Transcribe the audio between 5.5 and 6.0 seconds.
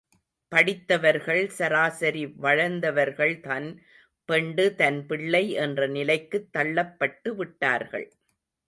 என்ற